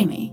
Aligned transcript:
Creamy. 0.00 0.32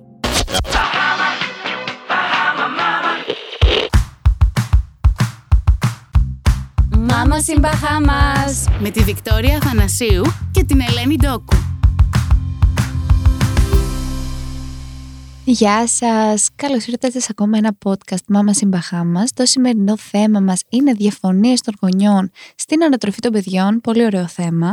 Μάμα 6.92 7.38
in 7.48 7.62
Bahamas. 7.62 8.72
Με 8.80 8.90
τη 8.90 9.04
Βικτόρια 9.04 9.58
Αθανασίου 9.58 10.24
και 10.52 10.64
την 10.64 10.82
Ελένη 10.82 11.16
Ντόκου. 11.16 11.67
Γεια 15.50 15.88
σας! 15.88 16.50
Καλώς 16.56 16.86
ήρθατε 16.86 17.20
σε 17.20 17.28
ακόμα 17.32 17.58
ένα 17.58 17.78
podcast 17.86 18.36
Mama 18.36 18.64
in 18.64 18.70
Bahamas. 18.70 19.26
Το 19.34 19.46
σημερινό 19.46 19.98
θέμα 19.98 20.40
μας 20.40 20.62
είναι 20.70 20.94
διαφωνίες 20.94 21.62
των 21.62 21.74
γονιών 21.82 22.32
στην 22.56 22.84
ανατροφή 22.84 23.20
των 23.20 23.32
παιδιών. 23.32 23.82
Πολύ 23.82 24.06
ωραίο 24.06 24.28
θέμα. 24.28 24.68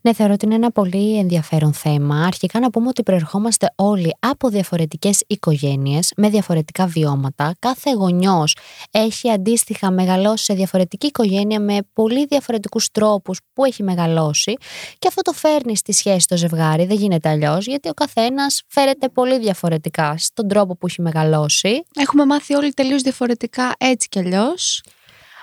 Ναι, 0.00 0.12
θεωρώ 0.12 0.32
ότι 0.32 0.44
είναι 0.44 0.54
ένα 0.54 0.70
πολύ 0.70 1.18
ενδιαφέρον 1.18 1.72
θέμα. 1.72 2.24
Αρχικά 2.26 2.60
να 2.60 2.70
πούμε 2.70 2.88
ότι 2.88 3.02
προερχόμαστε 3.02 3.72
όλοι 3.76 4.16
από 4.18 4.48
διαφορετικές 4.48 5.24
οικογένειες, 5.26 6.12
με 6.16 6.28
διαφορετικά 6.28 6.86
βιώματα. 6.86 7.54
Κάθε 7.58 7.92
γονιός 7.92 8.56
έχει 8.90 9.30
αντίστοιχα 9.30 9.90
μεγαλώσει 9.90 10.44
σε 10.44 10.54
διαφορετική 10.54 11.06
οικογένεια 11.06 11.60
με 11.60 11.78
πολύ 11.92 12.26
διαφορετικούς 12.26 12.90
τρόπους 12.90 13.40
που 13.52 13.64
έχει 13.64 13.82
μεγαλώσει. 13.82 14.54
Και 14.98 15.08
αυτό 15.08 15.22
το 15.22 15.32
φέρνει 15.32 15.76
στη 15.76 15.92
σχέση 15.92 16.26
το 16.28 16.36
ζευγάρι. 16.36 16.86
Δεν 16.86 16.96
γίνεται 16.96 17.28
αλλιώς, 17.28 17.66
γιατί 17.66 17.88
ο 17.88 17.94
καθένας 17.94 18.62
φέρεται 18.66 19.08
πολύ 19.08 19.38
διαφορετικά 19.38 20.16
στον 20.18 20.48
τρόπο 20.48 20.76
που 20.76 20.86
έχει 20.86 21.02
μεγαλώσει. 21.02 21.82
Έχουμε 21.94 22.24
μάθει 22.24 22.54
όλοι 22.54 22.72
τελείως 22.72 23.02
διαφορετικά 23.02 23.72
έτσι 23.78 24.08
κι 24.08 24.18
αλλιώς. 24.18 24.82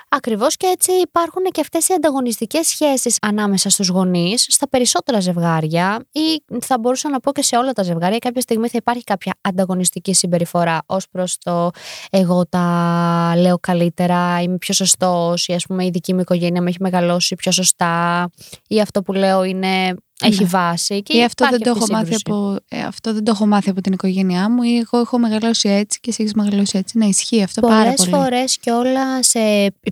Ακριβώς 0.09 0.57
και 0.57 0.67
έτσι 0.67 0.91
υπάρχουν 0.91 1.43
και 1.51 1.61
αυτές 1.61 1.87
οι 1.87 1.93
ανταγωνιστικές 1.93 2.67
σχέσεις 2.67 3.17
ανάμεσα 3.21 3.69
στους 3.69 3.87
γονείς, 3.87 4.45
στα 4.49 4.69
περισσότερα 4.69 5.19
ζευγάρια, 5.19 6.05
ή 6.11 6.59
θα 6.61 6.79
μπορούσα 6.79 7.09
να 7.09 7.19
πω 7.19 7.31
και 7.31 7.43
σε 7.43 7.57
όλα 7.57 7.73
τα 7.73 7.83
ζευγάρια. 7.83 8.17
Κάποια 8.17 8.41
στιγμή 8.41 8.67
θα 8.67 8.77
υπάρχει 8.77 9.03
κάποια 9.03 9.33
ανταγωνιστική 9.41 10.13
συμπεριφορά 10.13 10.81
ως 10.85 11.09
προς 11.09 11.37
το 11.37 11.69
εγώ 12.09 12.45
τα 12.45 13.33
λέω 13.37 13.57
καλύτερα, 13.59 14.41
είμαι 14.41 14.57
πιο 14.57 14.73
σωστός, 14.73 15.47
ή 15.47 15.53
ας 15.53 15.65
πούμε 15.65 15.85
η 15.85 15.89
δική 15.89 16.13
μου 16.13 16.19
οικογένεια 16.19 16.61
με 16.61 16.69
έχει 16.69 16.81
μεγαλώσει 16.81 17.35
πιο 17.35 17.51
σωστά, 17.51 18.29
ή 18.67 18.81
αυτό 18.81 19.01
που 19.01 19.13
λέω 19.13 19.43
είναι 19.43 19.95
έχει 20.21 20.43
ναι. 20.43 20.49
βάση. 20.49 21.03
Και 21.03 21.17
ή 21.17 21.23
αυτό 21.23 21.47
δεν, 21.49 21.59
το 21.59 21.69
έχω 21.69 21.85
μάθει 21.91 22.15
από, 22.25 22.55
ε, 22.67 22.81
αυτό 22.81 23.13
δεν 23.13 23.23
το 23.23 23.31
έχω 23.31 23.45
μάθει 23.45 23.69
από 23.69 23.81
την 23.81 23.93
οικογένειά 23.93 24.49
μου, 24.49 24.63
ή 24.63 24.77
εγώ 24.77 24.99
έχω 24.99 25.17
μεγαλώσει 25.19 25.69
έτσι 25.69 25.99
και 25.99 26.09
εσύ 26.09 26.21
έχεις 26.21 26.33
μεγαλώσει 26.33 26.77
έτσι. 26.77 26.97
Να 26.97 27.05
ισχύει 27.05 27.43
αυτό 27.43 27.61
Πολλές 27.61 27.77
πάρα 27.77 27.93
πολύ. 27.93 28.09
Πολλέ 28.09 28.23
φορές 28.23 28.57
και 28.57 28.71
όλα 28.71 29.23
σε... 29.23 29.39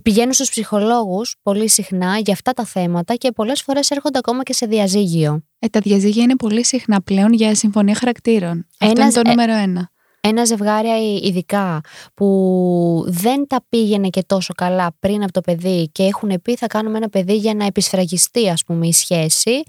πηγαίνουν 0.02 0.32
στους 0.32 0.50
ψυχολόγους 0.50 1.36
πολύ 1.42 1.68
συχνά 1.68 2.18
για 2.18 2.32
αυτά 2.32 2.52
τα 2.52 2.64
θέματα 2.64 3.14
και 3.14 3.32
πολλές 3.32 3.62
φορές 3.62 3.90
έρχονται 3.90 4.18
ακόμα 4.18 4.42
και 4.42 4.52
σε 4.52 4.66
διαζύγιο. 4.66 5.44
Ε, 5.58 5.68
τα 5.68 5.80
διαζύγια 5.80 6.22
είναι 6.22 6.36
πολύ 6.36 6.64
συχνά 6.64 7.02
πλέον 7.02 7.32
για 7.32 7.54
συμφωνία 7.54 7.94
χαρακτήρων. 7.94 8.66
Αυτό 8.78 9.00
είναι 9.00 9.12
το 9.12 9.22
ε, 9.24 9.28
νούμερο 9.28 9.52
ένα 9.52 9.88
ένα 10.26 10.44
ζευγάρι 10.44 10.88
ειδικά 11.22 11.80
που 12.14 13.04
δεν 13.06 13.46
τα 13.46 13.64
πήγαινε 13.68 14.08
και 14.08 14.22
τόσο 14.22 14.54
καλά 14.54 14.96
πριν 14.98 15.22
από 15.22 15.32
το 15.32 15.40
παιδί 15.40 15.88
και 15.92 16.02
έχουν 16.02 16.42
πει 16.42 16.56
θα 16.56 16.66
κάνουμε 16.66 16.96
ένα 16.96 17.08
παιδί 17.08 17.36
για 17.36 17.54
να 17.54 17.64
επισφραγιστεί 17.64 18.48
ας 18.48 18.64
πούμε 18.64 18.86
η 18.86 18.92
σχέση 18.92 19.62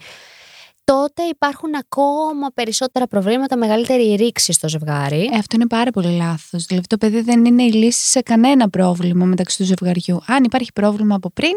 τότε 0.85 1.23
υπάρχουν 1.23 1.75
ακόμα 1.75 2.47
περισσότερα 2.53 3.07
προβλήματα, 3.07 3.57
μεγαλύτερη 3.57 4.15
ρήξη 4.15 4.53
στο 4.53 4.69
ζευγάρι. 4.69 5.29
Ε, 5.33 5.37
αυτό 5.37 5.55
είναι 5.55 5.67
πάρα 5.67 5.91
πολύ 5.91 6.11
λάθος. 6.15 6.65
Δηλαδή, 6.65 6.87
το 6.87 6.97
παιδί 6.97 7.21
δεν 7.21 7.45
είναι 7.45 7.63
η 7.63 7.71
λύση 7.71 8.09
σε 8.09 8.21
κανένα 8.21 8.69
πρόβλημα 8.69 9.25
μεταξύ 9.25 9.57
του 9.57 9.63
ζευγαριού. 9.63 10.21
Αν 10.27 10.43
υπάρχει 10.43 10.71
πρόβλημα 10.73 11.15
από 11.15 11.29
πριν, 11.29 11.53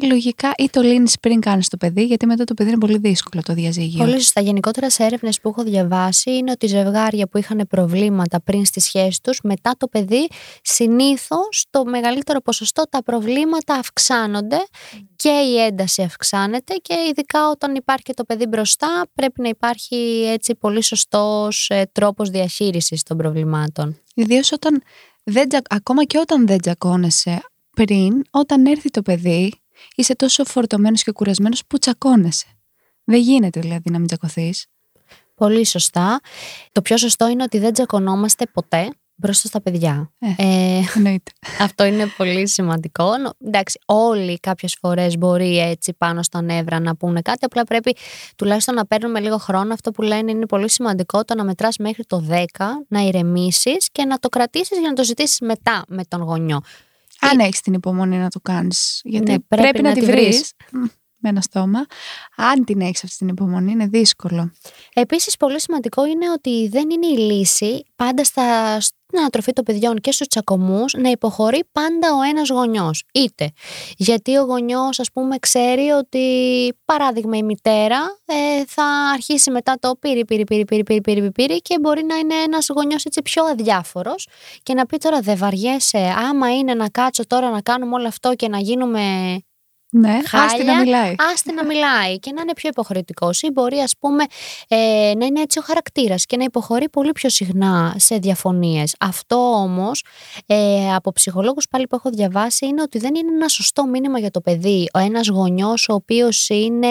ε, 0.00 0.06
λογικά 0.06 0.52
ή 0.58 0.70
το 0.70 0.80
λύνεις 0.80 1.18
πριν 1.20 1.40
κάνεις 1.40 1.68
το 1.68 1.76
παιδί, 1.76 2.04
γιατί 2.04 2.26
μετά 2.26 2.44
το 2.44 2.54
παιδί 2.54 2.70
είναι 2.70 2.78
πολύ 2.78 2.98
δύσκολο 2.98 3.42
το 3.42 3.52
διαζύγιο. 3.52 4.04
Πολύ 4.04 4.20
σωστά. 4.20 4.40
Γενικότερα 4.40 4.90
σε 4.90 5.04
έρευνες 5.04 5.40
που 5.40 5.48
έχω 5.48 5.62
διαβάσει 5.62 6.30
είναι 6.30 6.50
ότι 6.50 6.66
ζευγάρια 6.66 7.26
που 7.26 7.38
είχαν 7.38 7.66
προβλήματα 7.68 8.40
πριν 8.40 8.64
στη 8.64 8.80
σχέση 8.80 9.20
τους, 9.22 9.40
μετά 9.42 9.74
το 9.78 9.88
παιδί, 9.88 10.28
συνήθως 10.62 11.66
το 11.70 11.84
μεγαλύτερο 11.84 12.40
ποσοστό 12.40 12.82
τα 12.90 13.02
προβλήματα 13.02 13.74
αυξάνονται 13.74 14.58
και 15.16 15.28
η 15.28 15.58
ένταση 15.58 16.02
αυξάνεται 16.02 16.74
και 16.74 16.94
ειδικά 17.10 17.48
όταν 17.48 17.74
υπάρχει 17.74 18.02
και 18.02 18.14
το 18.14 18.24
παιδί 18.24 18.46
μπροστά 18.46 19.06
πρέπει 19.14 19.40
να 19.40 19.48
υπάρχει 19.48 20.24
έτσι 20.26 20.54
πολύ 20.54 20.82
σωστός 20.82 21.68
ε, 21.70 21.90
τρόπος 21.92 22.30
διαχείρισης 22.30 23.02
των 23.02 23.16
προβλημάτων. 23.16 24.00
Ιδίως 24.14 24.52
όταν 24.52 24.82
δεν, 25.24 25.48
ακόμα 25.68 26.04
και 26.04 26.18
όταν 26.18 26.46
δεν 26.46 26.60
τζακώνεσαι 26.60 27.40
πριν, 27.70 28.22
όταν 28.30 28.66
έρθει 28.66 28.90
το 28.90 29.02
παιδί 29.02 29.59
είσαι 29.94 30.14
τόσο 30.16 30.44
φορτωμένος 30.44 31.02
και 31.02 31.12
κουρασμένος 31.12 31.66
που 31.66 31.78
τσακώνεσαι. 31.78 32.46
Δεν 33.04 33.20
γίνεται 33.20 33.60
δηλαδή 33.60 33.90
να 33.90 33.98
μην 33.98 34.06
τσακωθείς. 34.06 34.66
Πολύ 35.34 35.66
σωστά. 35.66 36.20
Το 36.72 36.82
πιο 36.82 36.96
σωστό 36.96 37.28
είναι 37.28 37.42
ότι 37.42 37.58
δεν 37.58 37.72
τσακωνόμαστε 37.72 38.46
ποτέ 38.46 38.90
μπροστά 39.20 39.48
στα 39.48 39.60
παιδιά. 39.60 40.12
Ε, 40.18 40.46
ε, 40.46 41.18
αυτό 41.66 41.84
είναι 41.84 42.06
πολύ 42.16 42.48
σημαντικό. 42.48 43.06
Εντάξει, 43.46 43.78
όλοι 43.86 44.38
κάποιες 44.40 44.76
φορές 44.80 45.18
μπορεί 45.18 45.58
έτσι 45.58 45.94
πάνω 45.98 46.22
στα 46.22 46.42
νεύρα 46.42 46.80
να 46.80 46.96
πούνε 46.96 47.20
κάτι. 47.22 47.44
Απλά 47.44 47.64
πρέπει 47.64 47.96
τουλάχιστον 48.36 48.74
να 48.74 48.86
παίρνουμε 48.86 49.20
λίγο 49.20 49.38
χρόνο. 49.38 49.72
Αυτό 49.72 49.90
που 49.90 50.02
λένε 50.02 50.30
είναι 50.30 50.46
πολύ 50.46 50.70
σημαντικό 50.70 51.24
το 51.24 51.34
να 51.34 51.44
μετράς 51.44 51.76
μέχρι 51.76 52.04
το 52.04 52.26
10, 52.30 52.34
να 52.88 53.00
ηρεμήσεις 53.00 53.88
και 53.92 54.04
να 54.04 54.18
το 54.18 54.28
κρατήσεις 54.28 54.78
για 54.78 54.88
να 54.88 54.94
το 54.94 55.04
ζητήσεις 55.04 55.40
μετά 55.40 55.84
με 55.88 56.04
τον 56.08 56.22
γονιό. 56.22 56.60
Αν 57.20 57.38
έχεις 57.38 57.60
την 57.60 57.72
υπομονή 57.72 58.16
να 58.16 58.28
το 58.28 58.40
κάνεις. 58.40 59.00
Γιατί 59.04 59.32
ναι, 59.32 59.38
πρέπει, 59.38 59.82
να, 59.82 59.92
τη 59.92 60.00
βρεις 60.00 60.52
με 61.20 61.28
ένα 61.28 61.40
στόμα. 61.40 61.86
Αν 62.36 62.64
την 62.64 62.80
έχεις 62.80 63.04
αυτή 63.04 63.16
την 63.16 63.28
υπομονή, 63.28 63.72
είναι 63.72 63.86
δύσκολο. 63.86 64.52
Επίσης, 64.94 65.36
πολύ 65.36 65.60
σημαντικό 65.60 66.06
είναι 66.06 66.30
ότι 66.30 66.68
δεν 66.68 66.90
είναι 66.90 67.06
η 67.06 67.16
λύση 67.16 67.84
πάντα 67.96 68.24
στα, 68.24 68.80
στην 68.80 69.18
ανατροφή 69.18 69.52
των 69.52 69.64
παιδιών 69.64 69.96
και 70.00 70.12
στους 70.12 70.26
τσακωμούς 70.26 70.92
να 70.92 71.10
υποχωρεί 71.10 71.62
πάντα 71.72 72.14
ο 72.14 72.22
ένας 72.22 72.48
γονιός. 72.48 73.04
Είτε 73.12 73.52
γιατί 73.96 74.36
ο 74.36 74.42
γονιός, 74.42 75.00
ας 75.00 75.12
πούμε, 75.12 75.38
ξέρει 75.38 75.88
ότι, 75.88 76.24
παράδειγμα, 76.84 77.36
η 77.36 77.42
μητέρα 77.42 78.18
ε, 78.24 78.64
θα 78.66 78.84
αρχίσει 79.14 79.50
μετά 79.50 79.76
το 79.80 79.96
πύρι, 80.00 80.24
πύρι, 80.24 80.44
πύρι, 80.44 80.64
πύρι, 80.64 80.82
πύρι, 80.82 81.00
πύρι, 81.00 81.30
πύρι 81.32 81.62
και 81.62 81.78
μπορεί 81.80 82.04
να 82.04 82.14
είναι 82.16 82.34
ένας 82.34 82.68
γονιός 82.74 83.04
έτσι 83.04 83.22
πιο 83.22 83.44
αδιάφορος 83.44 84.28
και 84.62 84.74
να 84.74 84.86
πει 84.86 84.96
τώρα 84.96 85.20
δεν 85.20 85.36
βαριέσαι. 85.36 86.14
Άμα 86.28 86.56
είναι 86.56 86.74
να 86.74 86.88
κάτσω 86.88 87.26
τώρα 87.26 87.50
να 87.50 87.60
κάνουμε 87.60 87.94
όλο 87.94 88.06
αυτό 88.08 88.34
και 88.34 88.48
να 88.48 88.58
γίνουμε 88.58 89.00
ναι, 89.90 90.18
άστι 90.32 90.64
να 90.64 90.78
μιλάει. 90.78 91.14
Άστι 91.32 91.52
να 91.52 91.64
μιλάει 91.64 92.18
και 92.18 92.32
να 92.32 92.40
είναι 92.40 92.52
πιο 92.52 92.68
υποχρεωτικός. 92.68 93.42
Ή 93.42 93.50
μπορεί, 93.52 93.78
ας 93.78 93.94
πούμε, 93.98 94.24
ε, 94.68 95.12
να 95.16 95.26
είναι 95.26 95.40
έτσι 95.40 95.58
ο 95.58 95.62
χαρακτήρας 95.62 96.26
και 96.26 96.36
να 96.36 96.44
υποχωρεί 96.44 96.88
πολύ 96.88 97.12
πιο 97.12 97.28
συχνά 97.28 97.94
σε 97.98 98.16
διαφωνίες. 98.16 98.94
Αυτό 99.00 99.36
όμως, 99.36 100.04
ε, 100.46 100.94
από 100.94 101.12
ψυχολόγους 101.12 101.68
πάλι 101.68 101.86
που 101.86 101.96
έχω 101.96 102.10
διαβάσει, 102.10 102.66
είναι 102.66 102.82
ότι 102.82 102.98
δεν 102.98 103.14
είναι 103.14 103.30
ένα 103.34 103.48
σωστό 103.48 103.86
μήνυμα 103.86 104.18
για 104.18 104.30
το 104.30 104.40
παιδί. 104.40 104.88
Ο 104.94 104.98
ένας 104.98 105.28
γονιός 105.28 105.88
ο 105.88 105.94
οποίος 105.94 106.48
είναι 106.48 106.88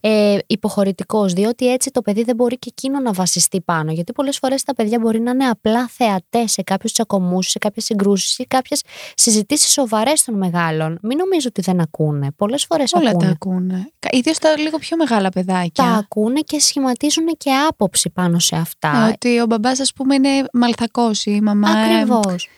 ε, 0.00 0.38
υποχωρητικός, 0.46 1.32
διότι 1.32 1.72
έτσι 1.72 1.90
το 1.90 2.02
παιδί 2.02 2.22
δεν 2.22 2.34
μπορεί 2.34 2.58
και 2.58 2.72
εκείνο 2.76 3.00
να 3.00 3.12
βασιστεί 3.12 3.60
πάνω. 3.60 3.92
Γιατί 3.92 4.12
πολλές 4.12 4.38
φορές 4.38 4.62
τα 4.62 4.74
παιδιά 4.74 4.98
μπορεί 4.98 5.20
να 5.20 5.30
είναι 5.30 5.44
απλά 5.44 5.88
θεατές 5.88 6.52
σε 6.52 6.62
κάποιους 6.62 6.92
τσακωμούς, 6.92 7.46
σε 7.46 7.58
κάποιες 7.58 7.84
συγκρούσεις 7.84 8.38
ή 8.38 8.44
κάποιες 8.44 8.82
συζητήσεις 9.14 9.72
σοβαρές 9.72 10.24
των 10.24 10.34
μεγάλων. 10.34 10.98
Μην 11.02 11.18
νομίζω 11.18 11.46
ότι 11.48 11.60
δεν 11.60 11.75
δεν 11.76 11.84
ακούνε. 11.84 12.32
Πολλές 12.36 12.64
φορές 12.64 12.94
ακούνε. 12.94 13.10
Όλα 13.10 13.18
τα 13.18 13.28
ακούνε. 13.28 13.92
Ιδίως 14.10 14.38
τα 14.38 14.58
λίγο 14.58 14.78
πιο 14.78 14.96
μεγάλα 14.96 15.28
παιδάκια. 15.28 15.84
Τα 15.84 15.90
ακούνε 15.90 16.40
και 16.40 16.60
σχηματίζουν 16.60 17.26
και 17.36 17.50
άποψη 17.68 18.10
πάνω 18.10 18.38
σε 18.38 18.56
αυτά. 18.56 19.06
Ε, 19.06 19.12
ότι 19.12 19.40
ο 19.40 19.46
μπαμπάς, 19.46 19.80
ας 19.80 19.92
πούμε, 19.92 20.14
είναι 20.14 20.44
μαλθακός 20.52 21.26
ή 21.26 21.32
η 21.34 21.40
μαμά. 21.40 21.70
Ακριβώς. 21.70 22.48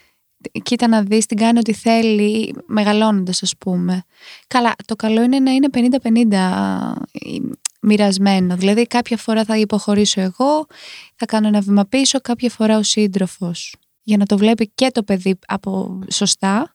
Ε, 0.52 0.58
κοίτα 0.58 0.88
να 0.88 1.02
δεις, 1.02 1.26
την 1.26 1.36
κάνει 1.36 1.58
ό,τι 1.58 1.72
θέλει, 1.72 2.54
μεγαλώνοντας 2.66 3.42
ας 3.42 3.56
πούμε. 3.58 4.02
Καλά, 4.46 4.74
το 4.84 4.96
καλό 4.96 5.22
είναι 5.22 5.38
να 5.38 5.50
είναι 5.50 5.68
50-50 5.72 6.96
ε, 7.12 7.36
μοιρασμένο. 7.80 8.56
Δηλαδή 8.56 8.86
κάποια 8.86 9.16
φορά 9.16 9.44
θα 9.44 9.56
υποχωρήσω 9.56 10.20
εγώ, 10.20 10.66
θα 11.14 11.26
κάνω 11.26 11.48
ένα 11.48 11.60
βήμα 11.60 11.84
πίσω, 11.84 12.20
κάποια 12.20 12.50
φορά 12.50 12.78
ο 12.78 12.82
σύντροφος. 12.82 13.74
Για 14.02 14.16
να 14.16 14.26
το 14.26 14.38
βλέπει 14.38 14.70
και 14.74 14.90
το 14.90 15.02
παιδί 15.02 15.38
από 15.46 15.98
σωστά 16.10 16.72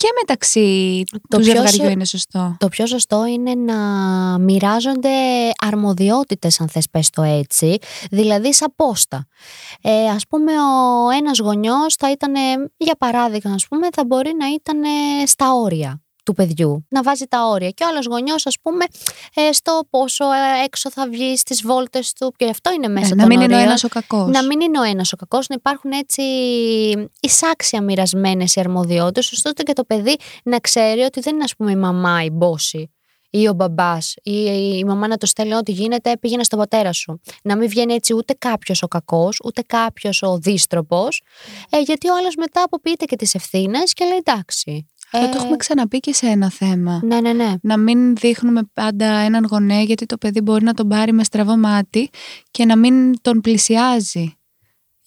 και 0.00 0.08
μεταξύ 0.20 1.02
το 1.28 1.36
του 1.36 1.42
ζευγαριού 1.42 1.88
είναι 1.88 2.04
σωστό. 2.04 2.56
Το 2.58 2.68
πιο 2.68 2.86
σωστό 2.86 3.26
είναι 3.26 3.54
να 3.54 3.78
μοιράζονται 4.38 5.08
αρμοδιότητες 5.60 6.60
αν 6.60 6.68
θες 6.68 6.88
πες 6.90 7.10
το 7.10 7.22
έτσι, 7.22 7.78
δηλαδή 8.10 8.54
σαν 8.54 8.72
πόστα. 8.76 9.26
Ε, 9.82 10.08
ας 10.08 10.26
πούμε 10.28 10.52
ο 10.52 11.10
ένας 11.18 11.38
γονιός 11.38 11.94
θα 11.94 12.10
ήταν, 12.10 12.32
για 12.76 12.96
παράδειγμα 12.98 13.54
ας 13.54 13.66
πούμε, 13.68 13.88
θα 13.92 14.04
μπορεί 14.06 14.32
να 14.38 14.46
ήταν 14.46 14.82
στα 15.26 15.52
όρια 15.54 16.02
του 16.24 16.32
παιδιού. 16.32 16.86
Να 16.88 17.02
βάζει 17.02 17.24
τα 17.24 17.48
όρια. 17.48 17.70
Και 17.70 17.84
ο 17.84 17.86
άλλος 17.86 18.06
γονιός, 18.06 18.46
ας 18.46 18.56
πούμε, 18.62 18.84
ε, 19.34 19.52
στο 19.52 19.80
πόσο 19.90 20.24
ε, 20.24 20.64
έξω 20.64 20.90
θα 20.90 21.08
βγει, 21.08 21.36
στις 21.36 21.62
βόλτες 21.62 22.12
του. 22.12 22.34
Και 22.36 22.48
αυτό 22.48 22.72
είναι 22.72 22.88
μέσα 22.88 23.14
ναι, 23.14 23.22
Να 23.22 23.26
μην 23.26 23.40
είναι 23.40 23.56
ο 23.56 23.58
ένας 23.58 23.84
ο 23.84 23.88
κακός. 23.88 24.28
Να 24.28 24.46
μην 24.46 24.60
είναι 24.60 24.78
ο 24.78 24.82
ένας 24.82 25.12
ο 25.12 25.16
κακός, 25.16 25.48
να 25.48 25.54
υπάρχουν 25.58 25.90
έτσι 25.90 26.22
εισάξια 27.20 27.82
μοιρασμένες 27.82 28.54
οι 28.54 28.60
αρμοδιότητες, 28.60 29.32
ώστε 29.32 29.62
και 29.62 29.72
το 29.72 29.84
παιδί 29.84 30.16
να 30.44 30.58
ξέρει 30.58 31.00
ότι 31.00 31.20
δεν 31.20 31.34
είναι, 31.34 31.44
ας 31.44 31.56
πούμε, 31.56 31.70
η 31.70 31.76
μαμά 31.76 32.24
η 32.24 32.30
μπόση 32.30 32.90
ή 33.30 33.48
ο 33.48 33.52
μπαμπάς 33.52 34.14
ή 34.22 34.32
η 34.78 34.84
μαμά 34.84 35.06
να 35.06 35.16
το 35.16 35.26
στέλνει 35.26 35.54
ό,τι 35.54 35.72
γίνεται, 35.72 36.16
πήγαινε 36.16 36.44
στον 36.44 36.58
πατέρα 36.58 36.92
σου. 36.92 37.20
Να 37.42 37.56
μην 37.56 37.68
βγαίνει 37.68 37.94
έτσι 37.94 38.14
ούτε 38.14 38.34
κάποιος 38.38 38.82
ο 38.82 38.88
κακός, 38.88 39.40
ούτε 39.44 39.62
κάποιος 39.62 40.22
ο 40.22 40.38
δίστροπο, 40.38 41.08
ε, 41.70 41.80
γιατί 41.80 42.08
ο 42.08 42.16
άλλος 42.16 42.34
μετά 42.36 42.62
αποποιείται 42.62 43.04
και 43.04 43.16
τις 43.16 43.34
ευθύνες 43.34 43.92
και 43.92 44.04
λέει 44.04 44.16
εντάξει. 44.16 44.90
Αυτό 45.12 45.28
το 45.28 45.38
έχουμε 45.42 45.56
ξαναπεί 45.56 45.98
και 46.00 46.14
σε 46.14 46.26
ένα 46.26 46.50
θέμα. 46.50 47.00
Ναι, 47.02 47.20
ναι, 47.20 47.32
ναι. 47.32 47.54
Να 47.62 47.78
μην 47.78 48.16
δείχνουμε 48.16 48.60
πάντα 48.72 49.06
έναν 49.06 49.46
γονέα 49.50 49.82
γιατί 49.82 50.06
το 50.06 50.18
παιδί 50.18 50.40
μπορεί 50.40 50.64
να 50.64 50.74
τον 50.74 50.88
πάρει 50.88 51.12
με 51.12 51.24
στραβό 51.24 51.56
μάτι 51.56 52.10
και 52.50 52.64
να 52.64 52.76
μην 52.76 53.20
τον 53.20 53.40
πλησιάζει. 53.40 54.34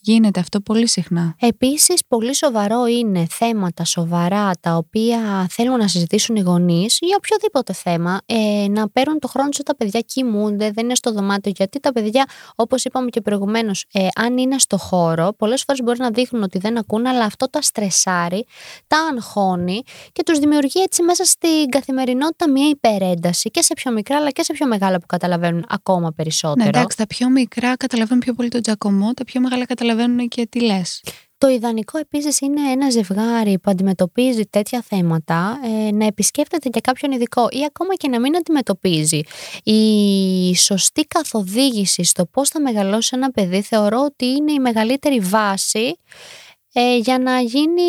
Γίνεται 0.05 0.39
αυτό 0.39 0.59
πολύ 0.59 0.87
συχνά. 0.87 1.35
Επίσης, 1.39 2.01
πολύ 2.07 2.35
σοβαρό 2.35 2.85
είναι 2.85 3.27
θέματα 3.29 3.85
σοβαρά 3.85 4.51
τα 4.59 4.75
οποία 4.75 5.47
θέλουν 5.49 5.77
να 5.77 5.87
συζητήσουν 5.87 6.35
οι 6.35 6.39
γονείς 6.39 6.97
για 7.01 7.15
οποιοδήποτε 7.17 7.73
θέμα, 7.73 8.21
ε, 8.25 8.65
να 8.69 8.89
παίρνουν 8.89 9.19
το 9.19 9.27
χρόνο 9.27 9.49
τους 9.49 9.59
τα 9.63 9.75
παιδιά 9.75 9.99
κοιμούνται, 9.99 10.71
δεν 10.71 10.83
είναι 10.83 10.95
στο 10.95 11.11
δωμάτιο, 11.11 11.51
γιατί 11.55 11.79
τα 11.79 11.91
παιδιά, 11.91 12.25
όπως 12.55 12.83
είπαμε 12.83 13.09
και 13.09 13.21
προηγουμένως, 13.21 13.85
ε, 13.91 14.07
αν 14.15 14.37
είναι 14.37 14.59
στο 14.59 14.77
χώρο, 14.77 15.33
πολλές 15.37 15.63
φορές 15.63 15.81
μπορεί 15.83 15.99
να 15.99 16.09
δείχνουν 16.09 16.43
ότι 16.43 16.59
δεν 16.59 16.77
ακούν, 16.77 17.05
αλλά 17.05 17.25
αυτό 17.25 17.49
τα 17.49 17.61
στρεσάρει, 17.61 18.45
τα 18.87 18.97
αγχώνει 19.13 19.81
και 20.11 20.23
τους 20.23 20.39
δημιουργεί 20.39 20.81
έτσι 20.81 21.03
μέσα 21.03 21.23
στην 21.25 21.69
καθημερινότητα 21.69 22.49
μια 22.49 22.69
υπερένταση 22.69 23.49
και 23.49 23.61
σε 23.61 23.73
πιο 23.73 23.91
μικρά 23.91 24.17
αλλά 24.17 24.29
και 24.29 24.43
σε 24.43 24.53
πιο 24.53 24.67
μεγάλα 24.67 24.99
που 24.99 25.05
καταλαβαίνουν 25.05 25.65
ακόμα 25.69 26.11
περισσότερο. 26.11 26.63
Ναι, 26.63 26.77
εντάξει, 26.77 26.97
τα 26.97 27.07
πιο 27.07 27.29
μικρά 27.29 27.75
καταλαβαίνουν 27.77 28.19
πιο 28.19 28.33
πολύ 28.33 28.49
τον 28.49 28.61
τζακωμό, 28.61 29.13
τα 29.13 29.23
πιο 29.23 29.41
μεγάλα 29.41 29.65
καταλαβαίνουν 29.65 29.91
και 30.27 30.45
τι 30.45 30.59
λες. 30.59 31.03
Το 31.37 31.49
ιδανικό 31.49 31.97
επίσης 31.97 32.41
είναι 32.41 32.71
ένα 32.71 32.89
ζευγάρι 32.89 33.59
που 33.59 33.71
αντιμετωπίζει 33.71 34.45
τέτοια 34.45 34.83
θέματα 34.87 35.59
ε, 35.63 35.91
να 35.91 36.05
επισκέπτεται 36.05 36.69
και 36.69 36.79
κάποιον 36.79 37.11
ειδικό 37.11 37.47
ή 37.51 37.63
ακόμα 37.67 37.93
και 37.93 38.07
να 38.07 38.19
μην 38.19 38.35
αντιμετωπίζει. 38.35 39.21
Η 39.63 40.55
σωστή 40.55 41.01
καθοδήγηση 41.01 42.03
στο 42.03 42.25
πώς 42.25 42.49
θα 42.49 42.61
μεγαλώσει 42.61 43.11
ένα 43.13 43.31
παιδί 43.31 43.61
θεωρώ 43.61 44.03
ότι 44.03 44.25
είναι 44.25 44.51
η 44.51 44.59
μεγαλύτερη 44.59 45.19
βάση 45.19 45.97
ε, 46.73 46.97
για 46.97 47.19
να 47.19 47.39
γίνει 47.39 47.81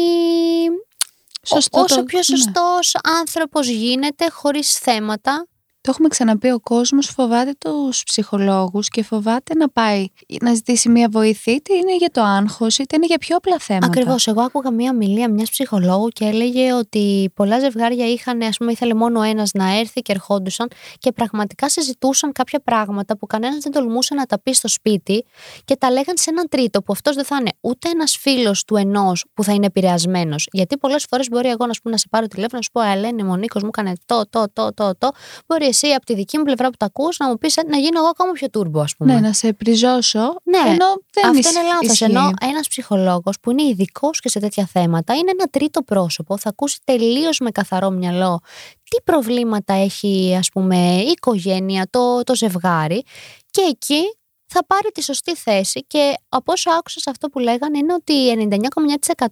Σωστό 1.47 1.81
όσο 1.81 2.03
πιο 2.03 2.19
ναι. 2.19 2.23
σωστός 2.23 2.95
άνθρωπος 3.21 3.69
γίνεται 3.69 4.31
χωρίς 4.31 4.79
θέματα 4.79 5.47
το 5.85 5.91
έχουμε 5.91 6.09
ξαναπεί, 6.09 6.51
ο 6.51 6.61
κόσμος 6.61 7.07
φοβάται 7.07 7.55
τους 7.59 8.03
ψυχολόγους 8.03 8.89
και 8.89 9.03
φοβάται 9.03 9.55
να 9.55 9.69
πάει 9.69 10.07
να 10.43 10.55
ζητήσει 10.55 10.89
μια 10.89 11.09
βοήθεια, 11.11 11.53
είτε 11.53 11.75
είναι 11.75 11.97
για 11.97 12.11
το 12.11 12.23
άγχος, 12.23 12.79
είτε 12.79 12.97
είναι 12.97 13.07
για 13.07 13.19
πιο 13.19 13.37
απλά 13.37 13.59
θέματα. 13.59 13.87
Ακριβώς. 13.87 14.27
Εγώ 14.27 14.43
άκουγα 14.43 14.71
μια 14.71 14.95
μιλία 14.95 15.31
μιας 15.31 15.51
ψυχολόγου 15.51 16.09
και 16.09 16.25
έλεγε 16.25 16.73
ότι 16.73 17.31
πολλά 17.35 17.59
ζευγάρια 17.59 18.07
είχαν, 18.07 18.43
ας 18.43 18.57
πούμε, 18.57 18.73
ήθελε 18.73 18.95
μόνο 18.95 19.23
ένας 19.23 19.51
να 19.53 19.79
έρθει 19.79 20.01
και 20.01 20.13
ερχόντουσαν 20.13 20.69
και 20.99 21.13
πραγματικά 21.13 21.69
συζητούσαν 21.69 22.33
κάποια 22.33 22.61
πράγματα 22.61 23.17
που 23.17 23.27
κανένας 23.27 23.59
δεν 23.63 23.73
τολμούσε 23.73 24.15
να 24.15 24.25
τα 24.27 24.41
πει 24.41 24.53
στο 24.53 24.69
σπίτι 24.69 25.25
και 25.65 25.77
τα 25.77 25.91
λέγαν 25.91 26.17
σε 26.17 26.31
έναν 26.31 26.49
τρίτο, 26.49 26.83
που 26.83 26.93
αυτός 26.93 27.15
δεν 27.15 27.25
θα 27.25 27.37
είναι 27.41 27.51
ούτε 27.61 27.89
ένας 27.89 28.17
φίλος 28.17 28.65
του 28.65 28.77
ενός 28.77 29.25
που 29.35 29.45
θα 29.45 29.53
είναι 29.53 29.67
επηρεασμένος. 29.67 30.49
Γιατί 30.53 30.77
πολλές 30.77 31.07
φορές 31.09 31.29
μπορεί 31.29 31.49
εγώ 31.49 31.67
να, 31.67 31.91
να 31.91 31.97
σε 31.97 32.07
πάρω 32.11 32.27
τηλέφωνο 32.27 32.57
να 32.59 32.63
σου 32.63 32.71
πω, 32.73 32.81
Ελένη, 32.81 33.23
Μονίκος 33.23 33.63
μου 33.63 33.69
έκανε 33.73 33.93
το, 34.07 34.23
το, 34.31 34.45
το, 34.53 34.73
το, 34.75 34.95
το. 34.99 35.09
Μπορεί 35.47 35.73
εσύ 35.75 35.93
από 35.93 36.07
τη 36.07 36.15
δική 36.15 36.39
μου 36.39 36.45
πλευρά 36.45 36.71
που 36.71 36.77
τα 36.77 36.87
ακούς 36.87 37.17
να 37.19 37.29
μου 37.29 37.39
πεις 37.39 37.57
«Ε, 37.57 37.63
να 37.63 37.77
γίνω 37.77 37.99
εγώ 37.99 38.09
ακόμα 38.09 38.33
πιο 38.33 38.51
τούρμπο, 38.51 38.81
ας 38.81 38.97
πούμε. 38.97 39.15
Ναι, 39.15 39.21
να 39.21 39.33
σε 39.33 39.53
πριζώσω. 39.53 40.37
Ναι, 40.43 40.71
ενώ 40.71 40.87
δεν 41.13 41.25
αυτό 41.25 41.49
είναι 41.51 41.69
λάθος. 41.69 42.01
Ενώ 42.01 42.31
ένας 42.41 42.69
ψυχολόγος 42.69 43.41
που 43.41 43.51
είναι 43.51 43.63
ειδικός 43.63 44.21
και 44.21 44.29
σε 44.29 44.41
τέτοια 44.41 44.69
θέματα 44.73 45.15
είναι 45.15 45.31
ένα 45.31 45.47
τρίτο 45.51 45.83
πρόσωπο, 45.83 46.39
θα 46.39 46.49
ακούσει 46.49 46.79
τελείως 46.85 47.39
με 47.39 47.51
καθαρό 47.51 47.91
μυαλό 47.91 48.41
τι 48.95 49.03
προβλήματα 49.05 49.75
έχει 49.75 50.37
ας 50.39 50.49
πούμε 50.53 50.77
η 50.77 51.09
οικογένεια, 51.09 51.87
το, 51.91 52.23
το 52.23 52.35
ζευγάρι 52.35 53.05
και 53.51 53.61
εκεί 53.69 54.03
θα 54.55 54.65
πάρει 54.67 54.89
τη 54.95 55.03
σωστή 55.03 55.35
θέση 55.37 55.85
και 55.87 56.15
από 56.29 56.53
όσο 56.53 56.71
άκουσα 56.71 57.01
σε 57.01 57.11
αυτό 57.11 57.29
που 57.29 57.39
λέγανε 57.39 57.79
είναι 57.79 57.93
ότι 57.93 58.15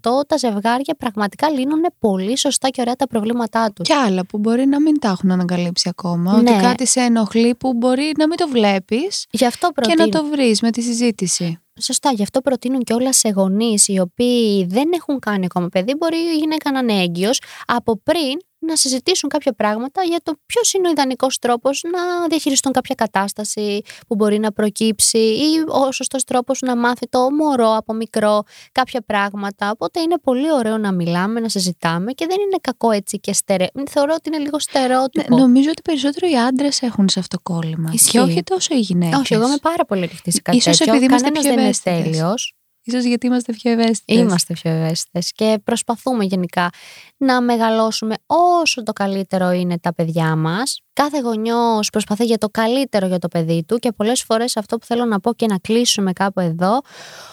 99,9% 0.01 0.27
τα 0.27 0.37
ζευγάρια 0.37 0.95
πραγματικά 0.99 1.51
λύνουν 1.51 1.83
πολύ 1.99 2.39
σωστά 2.39 2.69
και 2.69 2.81
ωραία 2.81 2.97
τα 2.97 3.07
προβλήματά 3.07 3.73
τους. 3.73 3.89
Και 3.89 3.95
άλλα 3.95 4.27
που 4.27 4.39
μπορεί 4.39 4.67
να 4.67 4.81
μην 4.81 4.99
τα 4.99 5.09
έχουν 5.09 5.31
ανακαλύψει 5.31 5.89
ακόμα. 5.89 6.43
Ναι. 6.43 6.51
Ότι 6.51 6.63
κάτι 6.63 6.87
σε 6.87 7.01
ενοχλεί 7.01 7.55
που 7.55 7.75
μπορεί 7.75 8.13
να 8.19 8.27
μην 8.29 8.37
το 8.37 8.49
βλέπεις 8.49 9.27
και 9.31 9.95
να 9.97 10.09
το 10.09 10.25
βρεις 10.25 10.61
με 10.61 10.71
τη 10.71 10.83
συζήτηση. 10.83 11.57
Σωστά, 11.81 12.13
γι' 12.13 12.23
αυτό 12.23 12.41
προτείνουν 12.41 12.83
και 12.83 12.93
όλα 12.93 13.13
σε 13.13 13.29
γονείς 13.29 13.89
οι 13.89 13.99
οποίοι 13.99 14.67
δεν 14.69 14.91
έχουν 14.95 15.19
κάνει 15.19 15.45
ακόμα 15.45 15.69
παιδί. 15.69 15.95
Μπορεί 15.99 16.17
η 16.17 16.37
γυναίκα 16.37 16.73
να 16.73 16.79
είναι 16.79 17.03
έγκυος 17.03 17.41
από 17.67 17.97
πριν 17.97 18.39
να 18.67 18.77
συζητήσουν 18.77 19.29
κάποια 19.29 19.53
πράγματα 19.53 20.03
για 20.03 20.21
το 20.23 20.35
ποιος 20.47 20.73
είναι 20.73 20.89
ο 20.89 20.91
ιδανικός 20.91 21.39
τρόπος 21.39 21.83
να 21.93 22.27
διαχειριστούν 22.29 22.73
κάποια 22.73 22.95
κατάσταση 22.95 23.83
που 24.07 24.15
μπορεί 24.15 24.39
να 24.39 24.53
προκύψει 24.53 25.19
ή 25.19 25.65
ο 25.69 25.93
σωστός 25.93 26.25
τρόπος 26.25 26.61
να 26.61 26.77
μάθει 26.77 27.09
το 27.09 27.31
μωρό 27.31 27.77
από 27.77 27.93
μικρό 27.93 28.43
κάποια 28.73 29.03
πράγματα. 29.07 29.71
Οπότε 29.71 30.01
είναι 30.01 30.19
πολύ 30.19 30.53
ωραίο 30.53 30.79
να 30.79 30.93
μιλάμε, 30.93 31.41
να 31.41 31.49
συζητάμε 31.49 32.13
και 32.13 32.27
δεν 32.27 32.37
είναι 32.41 32.57
κακό 32.61 32.91
έτσι 32.91 33.19
και 33.19 33.33
στερε... 33.33 33.67
Θεωρώ 33.91 34.15
ότι 34.17 34.29
είναι 34.29 34.39
λίγο 34.39 34.59
στερεότυπο. 34.59 35.35
Ναι, 35.35 35.41
νομίζω 35.41 35.71
ότι 35.71 35.83
περισσότερο 35.83 36.33
οι 36.33 36.37
άντρες 36.37 36.83
έχουν 36.83 37.09
σε 37.09 37.19
αυτό 37.19 37.39
κόλλημα. 37.43 37.91
Ισχύει. 37.93 38.11
Και 38.11 38.21
όχι 38.21 38.43
τόσο 38.43 38.75
οι 38.75 38.81
γυναίκες. 38.81 39.19
Όχι, 39.19 39.35
εγώ 39.35 39.47
είμαι 39.47 39.59
πάρα 39.63 39.85
πολύ 39.85 40.03
ανοιχτή 40.03 40.31
σε 40.31 40.41
κάτι 40.41 40.57
Ίσως 40.57 40.77
τέτοιο. 40.77 40.95
Επειδή 40.95 41.09
είμαστε 41.09 41.31
πιο 41.31 41.43
δεν 41.43 41.59
είναι 41.59 41.73
τέλειος. 41.83 42.55
Ίσως 42.85 43.05
γιατί 43.05 43.27
είμαστε 43.27 43.53
πιο 43.53 43.71
ευαίσθητες. 43.71 44.17
Είμαστε 44.17 44.55
πιο 44.55 44.71
ευαίσθητες 44.71 45.33
και 45.33 45.59
προσπαθούμε 45.65 46.25
γενικά 46.25 46.71
να 47.17 47.41
μεγαλώσουμε 47.41 48.15
όσο 48.27 48.83
το 48.83 48.93
καλύτερο 48.93 49.51
είναι 49.51 49.79
τα 49.79 49.95
παιδιά 49.95 50.37
μας. 50.37 50.81
Κάθε 50.93 51.21
γονιός 51.21 51.91
προσπαθεί 51.91 52.25
για 52.25 52.39
το 52.39 52.49
καλύτερο 52.49 53.07
για 53.07 53.19
το 53.19 53.29
παιδί 53.29 53.65
του 53.69 53.79
και 53.79 53.93
πολλές 53.93 54.23
φορές 54.23 54.57
αυτό 54.57 54.79
που 54.79 54.87
θέλω 54.87 55.05
να 55.05 55.21
πω 55.21 55.35
και 55.35 55.47
να 55.47 55.59
κλείσουμε 55.59 56.13
κάπου 56.13 56.41
εδώ 56.41 56.81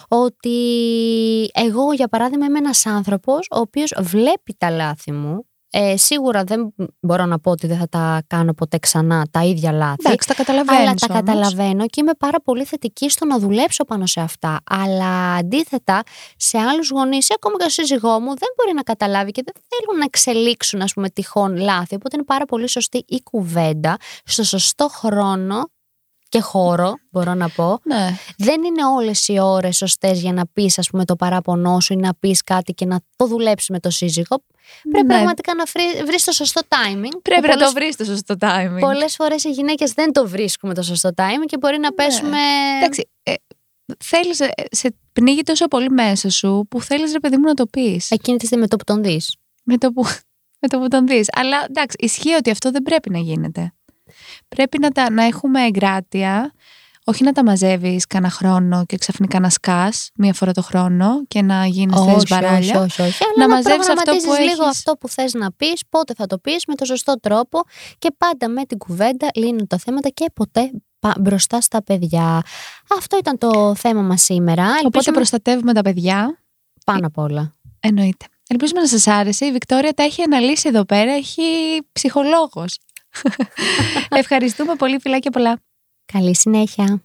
ότι 0.08 0.50
εγώ 1.52 1.92
για 1.92 2.08
παράδειγμα 2.08 2.46
είμαι 2.46 2.58
ένας 2.58 2.86
άνθρωπος 2.86 3.46
ο 3.50 3.58
οποίος 3.58 3.94
βλέπει 4.00 4.54
τα 4.58 4.70
λάθη 4.70 5.12
μου 5.12 5.44
ε, 5.72 5.96
σίγουρα 5.96 6.44
δεν 6.44 6.74
μπορώ 7.00 7.24
να 7.24 7.38
πω 7.38 7.50
ότι 7.50 7.66
δεν 7.66 7.78
θα 7.78 7.88
τα 7.88 8.22
κάνω 8.26 8.54
ποτέ 8.54 8.78
ξανά 8.78 9.26
τα 9.30 9.44
ίδια 9.44 9.72
λάθη. 9.72 10.02
Εντάξει, 10.04 10.28
τα 10.28 10.34
καταλαβαίνω. 10.34 10.78
Αλλά 10.78 10.94
τα 10.94 11.06
καταλαβαίνω 11.06 11.86
και 11.86 12.00
είμαι 12.00 12.14
πάρα 12.18 12.40
πολύ 12.40 12.64
θετική 12.64 13.10
στο 13.10 13.26
να 13.26 13.38
δουλέψω 13.38 13.84
πάνω 13.84 14.06
σε 14.06 14.20
αυτά. 14.20 14.60
Αλλά 14.70 15.34
αντίθετα, 15.34 16.02
σε 16.36 16.58
άλλους 16.58 16.90
γονείς, 16.90 17.30
ακόμα 17.34 17.56
και 17.56 17.64
ο 17.64 17.68
σύζυγό 17.68 18.20
μου, 18.20 18.28
δεν 18.28 18.48
μπορεί 18.56 18.74
να 18.74 18.82
καταλάβει 18.82 19.30
και 19.30 19.42
δεν 19.44 19.54
θέλουν 19.68 19.98
να 19.98 20.04
εξελίξουν, 20.04 20.82
ας 20.82 20.92
πούμε, 20.92 21.10
τυχόν 21.10 21.56
λάθη. 21.56 21.94
Οπότε 21.94 22.16
είναι 22.16 22.24
πάρα 22.24 22.44
πολύ 22.44 22.68
σωστή 22.68 23.04
η 23.08 23.22
κουβέντα 23.22 23.96
στο 24.24 24.44
σωστό 24.44 24.88
χρόνο 24.88 25.70
και 26.30 26.40
χώρο, 26.40 26.94
μπορώ 27.10 27.34
να 27.34 27.48
πω. 27.48 27.80
Ναι. 27.82 28.16
Δεν 28.36 28.62
είναι 28.64 28.84
όλες 28.86 29.28
οι 29.28 29.38
ώρες 29.40 29.76
σωστές 29.76 30.20
για 30.20 30.32
να 30.32 30.46
πεις, 30.52 30.78
ας 30.78 30.90
πούμε, 30.90 31.04
το 31.04 31.16
παράπονό 31.16 31.80
σου 31.80 31.92
ή 31.92 31.96
να 31.96 32.14
πεις 32.20 32.42
κάτι 32.42 32.72
και 32.72 32.86
να 32.86 33.00
το 33.16 33.26
δουλέψεις 33.26 33.68
με 33.68 33.80
το 33.80 33.90
σύζυγο. 33.90 34.42
Πρέπει 34.90 35.06
ναι. 35.06 35.14
πραγματικά 35.14 35.54
να 35.54 35.64
βρεις 36.04 36.24
το 36.24 36.32
σωστό 36.32 36.60
timing. 36.68 37.18
Πρέπει 37.22 37.46
να 37.46 37.56
το 37.56 37.72
βρεις 37.72 37.96
το 37.96 38.04
σωστό 38.04 38.34
timing. 38.40 38.80
Πολλές 38.80 39.14
φορές 39.14 39.44
οι 39.44 39.50
γυναίκες 39.50 39.92
δεν 39.92 40.12
το 40.12 40.28
βρίσκουμε 40.28 40.74
το 40.74 40.82
σωστό 40.82 41.10
timing 41.16 41.46
και 41.46 41.58
μπορεί 41.58 41.78
να 41.78 41.88
ναι. 41.88 41.94
πέσουμε. 41.94 42.38
Εντάξει. 42.78 43.08
Ε, 43.22 43.34
θέλεις, 43.98 44.40
ε, 44.40 44.50
σε 44.70 44.94
πνίγει 45.12 45.42
τόσο 45.42 45.68
πολύ 45.68 45.90
μέσα 45.90 46.30
σου 46.30 46.66
που 46.70 46.82
θέλεις, 46.82 47.12
ρε 47.12 47.20
παιδί 47.20 47.36
μου, 47.36 47.44
να 47.44 47.54
το 47.54 47.66
πεις. 47.66 48.10
Εκείνη 48.10 48.38
τη 48.38 48.46
στιγμή 48.46 48.62
με 48.62 48.68
το 48.68 48.76
που 48.76 48.84
τον 48.84 49.02
δεις. 49.02 49.36
Με 49.62 49.78
το 49.78 49.92
που, 49.92 50.02
με 50.60 50.68
το 50.68 50.78
που 50.78 50.88
τον 50.88 51.06
δεις. 51.06 51.28
Αλλά 51.32 51.64
εντάξει, 51.68 51.96
ισχύει 52.00 52.34
ότι 52.34 52.50
αυτό 52.50 52.70
δεν 52.70 52.82
πρέπει 52.82 53.10
να 53.10 53.18
γίνεται. 53.18 53.72
Πρέπει 54.56 54.78
να, 54.78 54.90
τα, 54.90 55.10
να 55.10 55.24
έχουμε 55.24 55.66
εγκράτεια, 55.66 56.52
όχι 57.04 57.24
να 57.24 57.32
τα 57.32 57.44
μαζεύεις 57.44 58.06
κανένα 58.06 58.32
χρόνο 58.32 58.84
και 58.86 58.96
ξαφνικά 58.96 59.40
να 59.40 59.50
σκάς 59.50 60.10
μία 60.14 60.32
φορά 60.32 60.52
το 60.52 60.62
χρόνο 60.62 61.24
και 61.28 61.42
να 61.42 61.66
γίνεις 61.66 62.00
τρει 62.00 62.22
μπαράλια. 62.28 62.80
Όχι, 62.80 63.00
όχι, 63.00 63.02
όχι. 63.02 63.24
Αλλά 63.24 63.46
να, 63.46 63.54
μαζεύει 63.54 63.92
αυτό 63.96 64.12
που 64.12 64.42
λίγο 64.42 64.64
αυτό 64.64 64.92
που 64.92 65.08
θες 65.08 65.32
να 65.32 65.52
πεις, 65.52 65.82
πότε 65.88 66.14
θα 66.16 66.26
το 66.26 66.38
πεις 66.38 66.64
με 66.66 66.74
τον 66.74 66.86
σωστό 66.86 67.20
τρόπο 67.20 67.60
και 67.98 68.08
πάντα 68.18 68.48
με 68.48 68.64
την 68.64 68.78
κουβέντα 68.78 69.28
λύνουν 69.34 69.66
τα 69.66 69.78
θέματα 69.78 70.08
και 70.08 70.26
ποτέ 70.34 70.70
μπροστά 71.20 71.60
στα 71.60 71.82
παιδιά. 71.82 72.42
Αυτό 72.96 73.18
ήταν 73.18 73.38
το 73.38 73.74
θέμα 73.74 74.02
μας 74.02 74.22
σήμερα. 74.22 74.66
Οπότε 74.84 75.10
προστατεύουμε 75.10 75.72
τα 75.72 75.82
παιδιά. 75.82 76.42
Πάνω 76.84 77.06
απ' 77.06 77.18
όλα. 77.18 77.54
Εννοείται. 77.80 78.26
Ελπίζουμε 78.48 78.80
να 78.80 78.86
σας 78.86 79.06
άρεσε. 79.06 79.44
Η 79.46 79.52
Βικτόρια 79.52 79.92
τα 79.92 80.02
έχει 80.02 80.22
αναλύσει 80.22 80.68
εδώ 80.68 80.84
πέρα. 80.84 81.12
Έχει 81.12 81.42
ψυχολόγος. 81.92 82.78
Ευχαριστούμε 84.08 84.74
πολύ, 84.74 84.98
φιλάκια 85.00 85.30
πολλά. 85.30 85.60
Καλή 86.12 86.36
συνέχεια. 86.36 87.02